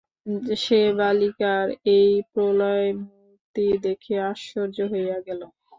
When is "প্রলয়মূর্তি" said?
2.31-3.65